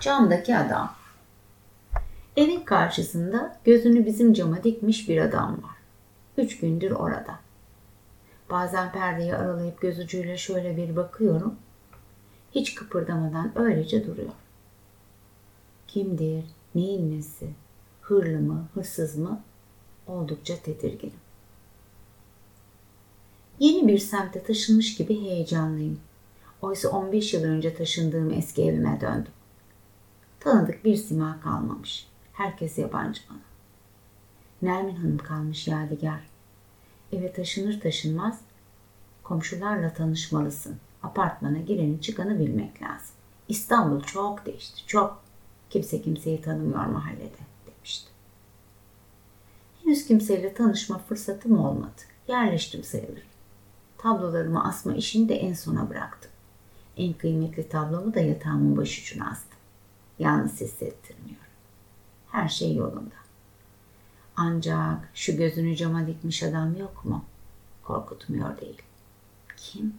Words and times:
Camdaki 0.00 0.56
adam. 0.56 0.94
Evin 2.36 2.60
karşısında 2.60 3.56
gözünü 3.64 4.06
bizim 4.06 4.32
cama 4.32 4.64
dikmiş 4.64 5.08
bir 5.08 5.20
adam 5.20 5.52
var. 5.52 5.76
Üç 6.36 6.60
gündür 6.60 6.90
orada. 6.90 7.38
Bazen 8.50 8.92
perdeyi 8.92 9.34
aralayıp 9.34 9.80
göz 9.80 9.98
ucuyla 9.98 10.36
şöyle 10.36 10.76
bir 10.76 10.96
bakıyorum. 10.96 11.54
Hiç 12.54 12.74
kıpırdamadan 12.74 13.52
öylece 13.58 14.06
duruyor. 14.06 14.32
Kimdir, 15.88 16.44
neyin 16.74 17.18
nesi, 17.18 17.50
hırlı 18.00 18.38
mı, 18.38 18.68
hırsız 18.74 19.16
mı? 19.16 19.40
Oldukça 20.06 20.54
tedirginim. 20.62 21.20
Yeni 23.58 23.88
bir 23.88 23.98
semte 23.98 24.42
taşınmış 24.42 24.96
gibi 24.96 25.20
heyecanlıyım. 25.20 26.00
Oysa 26.62 26.88
15 26.88 27.34
yıl 27.34 27.44
önce 27.44 27.74
taşındığım 27.74 28.32
eski 28.32 28.62
evime 28.62 29.00
döndüm. 29.00 29.32
Tanıdık 30.40 30.84
bir 30.84 30.96
sima 30.96 31.40
kalmamış. 31.40 32.08
Herkes 32.32 32.78
yabancı 32.78 33.20
bana. 33.30 33.38
Nermin 34.62 34.96
Hanım 34.96 35.18
kalmış 35.18 35.68
yadigar. 35.68 36.20
Eve 37.12 37.32
taşınır 37.32 37.80
taşınmaz 37.80 38.40
komşularla 39.22 39.92
tanışmalısın. 39.92 40.76
Apartmana 41.02 41.58
gireni 41.58 42.00
çıkanı 42.00 42.38
bilmek 42.38 42.82
lazım. 42.82 43.14
İstanbul 43.48 44.00
çok 44.00 44.46
değişti, 44.46 44.86
çok. 44.86 45.22
Kimse 45.70 46.02
kimseyi 46.02 46.42
tanımıyor 46.42 46.86
mahallede 46.86 47.38
demişti. 47.66 48.10
Henüz 49.84 50.06
kimseyle 50.06 50.54
tanışma 50.54 50.98
fırsatım 50.98 51.58
olmadı. 51.58 52.00
Yerleştim 52.28 52.84
sayılır. 52.84 53.22
Tablolarımı 53.98 54.64
asma 54.64 54.94
işini 54.94 55.28
de 55.28 55.34
en 55.34 55.54
sona 55.54 55.90
bıraktım. 55.90 56.30
En 56.96 57.12
kıymetli 57.12 57.68
tablomu 57.68 58.14
da 58.14 58.20
yatağımın 58.20 58.76
başucuna 58.76 59.30
astım. 59.30 59.57
Yalnız 60.18 60.60
hissettirmiyor. 60.60 61.48
Her 62.30 62.48
şey 62.48 62.74
yolunda. 62.74 63.14
Ancak 64.36 65.10
şu 65.14 65.36
gözünü 65.36 65.76
cama 65.76 66.06
dikmiş 66.06 66.42
adam 66.42 66.76
yok 66.76 67.04
mu? 67.04 67.24
Korkutmuyor 67.82 68.60
değil. 68.60 68.82
Kim? 69.56 69.94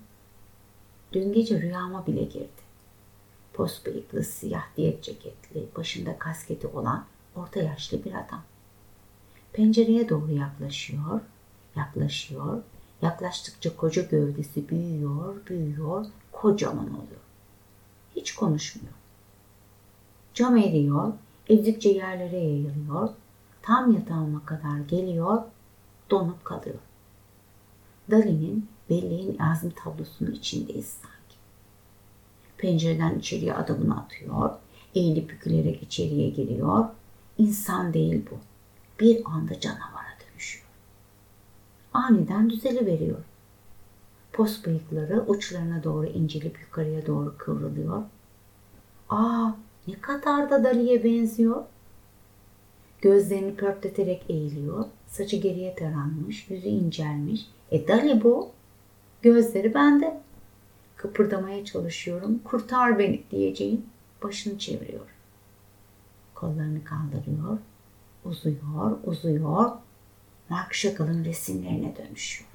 Dün 1.14 1.34
gece 1.34 1.62
rüyama 1.62 2.08
bile 2.08 2.24
girdi. 2.24 2.70
Pos 3.54 3.86
bıyıklı, 3.86 4.24
siyah 4.24 4.66
diyet 4.78 5.04
ceketli, 5.04 5.66
başında 5.78 6.20
kasketi 6.20 6.68
olan 6.68 7.06
orta 7.36 7.60
yaşlı 7.60 8.04
bir 8.04 8.12
adam. 8.12 8.44
Pencereye 9.54 10.10
doğru 10.10 10.32
yaklaşıyor, 10.32 11.22
yaklaşıyor, 11.76 12.64
yaklaştıkça 13.02 13.76
koca 13.76 14.02
gövdesi 14.02 14.70
büyüyor, 14.70 15.36
büyüyor, 15.50 16.06
kocaman 16.32 16.90
oluyor. 16.90 17.22
Hiç 18.16 18.36
konuşmuyor. 18.36 18.94
Cam 20.34 20.58
eriyor, 20.58 21.14
ezdikçe 21.48 21.90
yerlere 21.90 22.38
yayılıyor, 22.38 23.10
tam 23.62 23.92
yatağıma 23.92 24.46
kadar 24.46 24.80
geliyor, 24.80 25.42
donup 26.12 26.46
kalıyor. 26.46 26.80
Dali'nin 28.12 28.70
belleğin 28.90 29.38
azmi 29.38 29.72
tablosunun 29.76 30.32
içindeyiz 30.32 30.88
sanki. 30.88 31.36
Pencereden 32.58 33.20
içeriye 33.20 33.54
adımını 33.54 34.02
atıyor, 34.02 34.50
eğilip 34.96 35.30
bükülerek 35.30 35.84
içeriye 35.84 36.30
giriyor. 36.30 36.86
İnsan 37.38 37.94
değil 37.94 38.26
bu. 38.32 38.38
Bir 39.00 39.22
anda 39.26 39.60
canavara 39.60 40.16
dönüşüyor. 40.22 40.66
Aniden 41.94 42.50
düzeliveriyor. 42.50 43.20
Pos 44.34 44.66
bıyıkları 44.66 45.22
uçlarına 45.28 45.84
doğru 45.84 46.06
incelip 46.06 46.60
yukarıya 46.62 47.06
doğru 47.06 47.36
kıvrılıyor. 47.38 48.04
Aa 49.10 49.52
ne 49.88 50.02
kadar 50.02 50.50
da 50.50 50.64
Dali'ye 50.64 51.04
benziyor. 51.04 51.64
Gözlerini 53.02 53.56
pörtleterek 53.56 54.26
eğiliyor. 54.30 54.86
Saçı 55.08 55.36
geriye 55.38 55.76
taranmış, 55.76 56.50
yüzü 56.50 56.68
incelmiş. 56.68 57.46
E 57.72 57.88
Dali 57.88 58.24
bu. 58.24 58.52
Gözleri 59.22 59.74
bende. 59.74 60.22
Kıpırdamaya 60.96 61.66
çalışıyorum. 61.66 62.40
Kurtar 62.44 63.00
beni 63.00 63.24
diyeceğim. 63.32 63.86
Başını 64.24 64.60
çeviriyor. 64.60 65.06
Kollarını 66.36 66.84
kaldırıyor. 66.84 67.58
Uzuyor, 68.26 68.98
uzuyor. 69.04 69.72
Mark 70.50 70.74
Chagall'ın 70.74 71.26
resimlerine 71.26 71.96
dönüşüyor. 71.98 72.50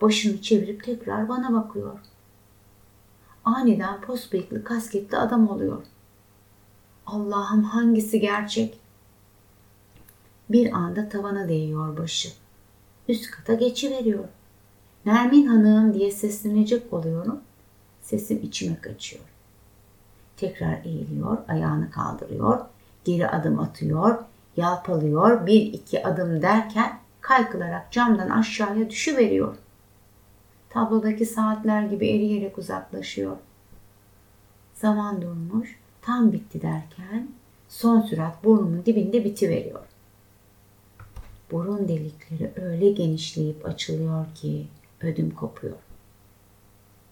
Başını 0.00 0.42
çevirip 0.42 0.84
tekrar 0.84 1.28
bana 1.28 1.52
bakıyor. 1.52 1.98
Aniden 3.44 4.00
pos 4.00 4.32
bıyıklı 4.32 4.64
kasketli 4.64 5.18
adam 5.18 5.48
oluyor. 5.48 5.82
Allah'ım 7.06 7.64
hangisi 7.64 8.20
gerçek? 8.20 8.78
Bir 10.50 10.72
anda 10.72 11.08
tavana 11.08 11.48
değiyor 11.48 11.96
başı. 11.96 12.28
Üst 13.08 13.30
kata 13.30 13.54
geçiveriyor. 13.54 14.24
Nermin 15.06 15.46
Hanım 15.46 15.94
diye 15.94 16.10
seslenecek 16.10 16.92
oluyorum. 16.92 17.40
Sesim 18.02 18.40
içime 18.42 18.80
kaçıyor. 18.80 19.24
Tekrar 20.36 20.84
eğiliyor, 20.84 21.38
ayağını 21.48 21.90
kaldırıyor, 21.90 22.60
geri 23.04 23.28
adım 23.28 23.60
atıyor, 23.60 24.18
yalpalıyor, 24.56 25.46
bir 25.46 25.60
iki 25.60 26.06
adım 26.06 26.42
derken 26.42 26.98
kaykılarak 27.20 27.92
camdan 27.92 28.30
aşağıya 28.30 28.90
düşüveriyor. 28.90 29.56
Tablodaki 30.72 31.26
saatler 31.26 31.82
gibi 31.82 32.08
eriyerek 32.08 32.58
uzaklaşıyor. 32.58 33.36
Zaman 34.74 35.22
durmuş, 35.22 35.78
tam 36.02 36.32
bitti 36.32 36.62
derken 36.62 37.28
son 37.68 38.00
sürat 38.00 38.44
burnumun 38.44 38.84
dibinde 38.86 39.24
bitiveriyor. 39.24 39.80
Burun 41.50 41.88
delikleri 41.88 42.52
öyle 42.56 42.90
genişleyip 42.90 43.66
açılıyor 43.66 44.26
ki 44.34 44.66
ödüm 45.00 45.30
kopuyor. 45.34 45.76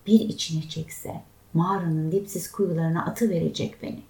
Bir 0.06 0.20
içine 0.20 0.68
çekse 0.68 1.22
mağaranın 1.54 2.12
dipsiz 2.12 2.52
kuyularına 2.52 3.04
atı 3.04 3.30
verecek 3.30 3.82
beni. 3.82 4.02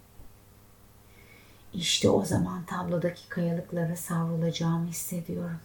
İşte 1.73 2.09
o 2.09 2.25
zaman 2.25 2.65
tablodaki 2.65 3.29
kayalıklara 3.29 3.95
savrulacağımı 3.95 4.87
hissediyorum. 4.87 5.59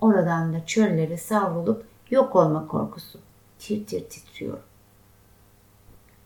Oradan 0.00 0.52
da 0.52 0.66
çöllere 0.66 1.18
savrulup 1.18 1.86
yok 2.10 2.36
olma 2.36 2.66
korkusu. 2.66 3.18
Tir 3.58 3.86
tir 3.86 4.08
titriyorum. 4.08 4.62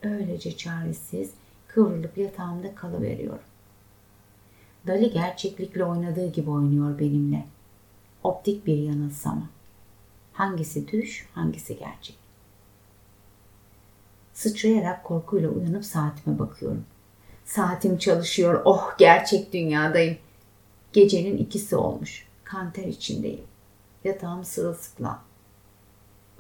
Öylece 0.03 0.57
çaresiz 0.57 1.31
kıvrılıp 1.69 2.19
yatağımda 2.19 2.75
kalıveriyorum. 2.75 3.45
Dali 4.87 5.11
gerçeklikle 5.11 5.85
oynadığı 5.85 6.33
gibi 6.33 6.51
oynuyor 6.51 6.99
benimle. 6.99 7.47
Optik 8.25 8.67
bir 8.67 8.77
yanılsama. 8.77 9.51
Hangisi 10.33 10.89
düş, 10.89 11.29
hangisi 11.35 11.79
gerçek? 11.79 12.17
Sıçrayarak 14.35 15.05
korkuyla 15.05 15.49
uyanıp 15.49 15.85
saatime 15.85 16.39
bakıyorum. 16.39 16.85
Saatim 17.45 17.99
çalışıyor. 17.99 18.63
Oh 18.65 18.99
gerçek 18.99 19.53
dünyadayım. 19.53 20.17
Gecenin 20.93 21.37
ikisi 21.37 21.77
olmuş. 21.77 22.27
Kanter 22.45 22.85
içindeyim. 22.85 23.45
Yatağım 24.05 24.45
sırılsıklam. 24.45 25.23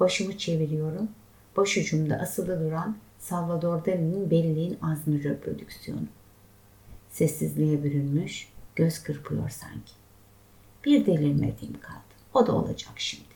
Başımı 0.02 0.38
çeviriyorum. 0.38 1.08
Başucumda 1.56 2.16
asılı 2.16 2.60
duran 2.60 2.96
Salvador 3.18 3.84
Dali'nin 3.84 4.30
Belliğin 4.30 4.78
Azmi 4.82 5.24
reprodüksiyonu. 5.24 6.06
Sessizliğe 7.10 7.84
bürünmüş, 7.84 8.52
göz 8.76 9.02
kırpıyor 9.02 9.48
sanki. 9.48 9.92
Bir 10.84 11.06
delirmediğim 11.06 11.80
kaldı. 11.80 12.14
O 12.34 12.46
da 12.46 12.52
olacak 12.52 12.92
şimdi. 12.96 13.28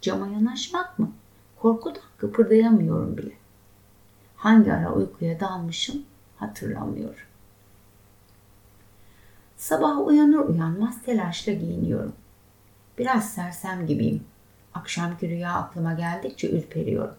Cama 0.00 0.28
yanaşmak 0.28 0.98
mı? 0.98 1.12
Korkudan 1.56 2.02
kıpırdayamıyorum 2.18 3.16
bile. 3.16 3.32
Hangi 4.36 4.72
ara 4.72 4.92
uykuya 4.92 5.40
dalmışım 5.40 6.02
hatırlamıyorum. 6.36 7.26
Sabah 9.56 10.06
uyanır 10.06 10.48
uyanmaz 10.48 11.02
telaşla 11.02 11.52
giyiniyorum. 11.52 12.12
Biraz 12.98 13.34
sersem 13.34 13.86
gibiyim. 13.86 14.24
Akşamki 14.74 15.28
rüya 15.28 15.52
aklıma 15.54 15.92
geldikçe 15.92 16.50
ürperiyorum. 16.50 17.16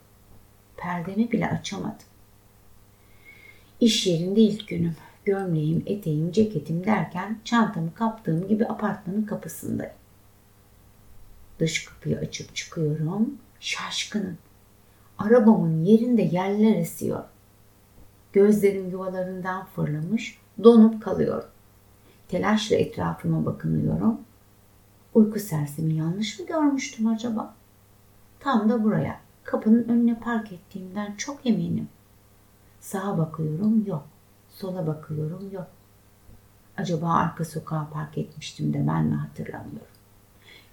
Perdemi 0.78 1.32
bile 1.32 1.50
açamadım. 1.50 2.06
İş 3.80 4.08
yerinde 4.08 4.42
ilk 4.42 4.68
günüm. 4.68 4.96
Gömleğim, 5.26 5.84
eteğim, 5.86 6.32
ceketim 6.32 6.86
derken 6.86 7.40
çantamı 7.44 7.94
kaptığım 7.94 8.48
gibi 8.48 8.66
apartmanın 8.66 9.24
kapısındayım. 9.24 9.94
Dış 11.60 11.86
kapıyı 11.86 12.18
açıp 12.18 12.56
çıkıyorum. 12.56 13.38
Şaşkınım. 13.60 14.38
Arabamın 15.18 15.86
yerinde 15.86 16.22
yerler 16.22 16.76
esiyor. 16.76 17.24
Gözlerim 18.34 18.90
yuvalarından 18.90 19.66
fırlamış, 19.66 20.40
donup 20.64 21.04
kalıyor. 21.04 21.44
Telaşla 22.28 22.76
etrafıma 22.76 23.46
bakınıyorum. 23.46 24.22
Uyku 25.16 25.40
sersemi 25.40 25.94
yanlış 25.94 26.40
mı 26.40 26.46
görmüştüm 26.46 27.08
acaba? 27.08 27.54
Tam 28.40 28.70
da 28.70 28.84
buraya, 28.84 29.20
kapının 29.44 29.84
önüne 29.84 30.20
park 30.20 30.52
ettiğimden 30.52 31.16
çok 31.16 31.46
eminim. 31.46 31.88
Sağa 32.80 33.18
bakıyorum 33.18 33.86
yok. 33.86 34.06
Sola 34.50 34.88
bakıyorum 34.88 35.52
yok. 35.52 35.68
Acaba 36.78 37.14
arka 37.14 37.46
sokağa 37.46 37.88
park 37.94 38.18
etmiştim 38.18 38.74
de 38.74 38.88
ben 38.88 39.06
mi 39.06 39.16
hatırlamıyorum. 39.16 39.96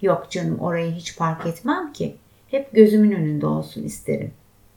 Yok 0.02 0.30
canım 0.30 0.58
oraya 0.58 0.90
hiç 0.90 1.18
park 1.18 1.46
etmem 1.46 1.92
ki. 1.92 2.16
Hep 2.48 2.72
gözümün 2.72 3.12
önünde 3.12 3.46
olsun 3.46 3.82
isterim. 3.82 4.32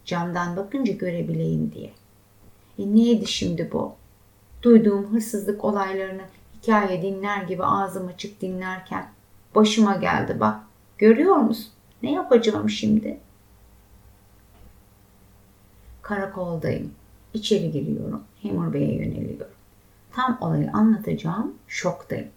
Camdan 0.05 0.57
bakınca 0.57 0.93
görebileyim 0.93 1.71
diye. 1.71 1.91
E 2.79 2.95
neydi 2.95 3.27
şimdi 3.27 3.69
bu? 3.71 3.95
Duyduğum 4.61 5.13
hırsızlık 5.13 5.65
olaylarını 5.65 6.23
hikaye 6.57 7.01
dinler 7.01 7.43
gibi 7.43 7.63
ağzım 7.63 8.07
açık 8.07 8.41
dinlerken 8.41 9.14
başıma 9.55 9.95
geldi 9.95 10.39
bak. 10.39 10.59
Görüyor 10.97 11.35
musun? 11.35 11.71
Ne 12.03 12.11
yapacağım 12.11 12.69
şimdi? 12.69 13.17
Karakoldayım. 16.01 16.91
İçeri 17.33 17.71
giriyorum. 17.71 18.23
Hemur 18.41 18.73
Bey'e 18.73 18.93
yöneliyorum. 18.93 19.47
Tam 20.11 20.37
olayı 20.41 20.71
anlatacağım. 20.71 21.53
Şoktayım. 21.67 22.27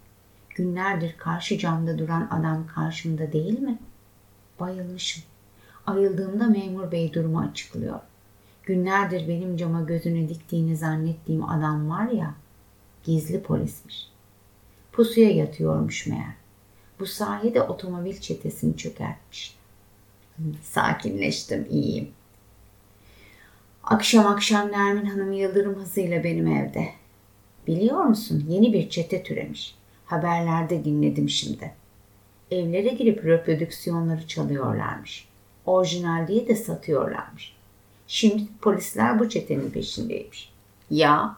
Günlerdir 0.50 1.16
karşı 1.18 1.58
camda 1.58 1.98
duran 1.98 2.28
adam 2.30 2.66
karşımda 2.66 3.32
değil 3.32 3.60
mi? 3.60 3.78
Bayılmışım. 4.60 5.24
Ayıldığımda 5.86 6.46
memur 6.46 6.92
bey 6.92 7.14
durumu 7.14 7.40
açıklıyor. 7.40 8.00
Günlerdir 8.62 9.28
benim 9.28 9.56
cama 9.56 9.82
gözünü 9.82 10.28
diktiğini 10.28 10.76
zannettiğim 10.76 11.50
adam 11.50 11.90
var 11.90 12.08
ya, 12.08 12.34
gizli 13.04 13.42
polismiş. 13.42 14.08
Pusuya 14.92 15.30
yatıyormuş 15.30 16.06
meğer. 16.06 16.34
Bu 17.00 17.06
sayede 17.06 17.62
otomobil 17.62 18.20
çetesini 18.20 18.76
çökertmiş. 18.76 19.56
Sakinleştim, 20.62 21.66
iyiyim. 21.70 22.08
Akşam 23.84 24.26
akşam 24.26 24.72
Nermin 24.72 25.04
Hanım 25.04 25.32
Yıldırım 25.32 25.74
hızıyla 25.74 26.24
benim 26.24 26.46
evde. 26.46 26.88
Biliyor 27.66 28.04
musun 28.04 28.44
yeni 28.48 28.72
bir 28.72 28.90
çete 28.90 29.22
türemiş. 29.22 29.74
Haberlerde 30.06 30.84
dinledim 30.84 31.28
şimdi. 31.28 31.72
Evlere 32.50 32.88
girip 32.88 33.24
reprodüksiyonları 33.24 34.26
çalıyorlarmış. 34.26 35.28
Orijinal 35.66 36.28
diye 36.28 36.48
de 36.48 36.56
satıyorlarmış. 36.56 37.56
Şimdi 38.06 38.42
polisler 38.62 39.18
bu 39.18 39.28
çetenin 39.28 39.70
peşindeymiş. 39.70 40.52
Ya 40.90 41.36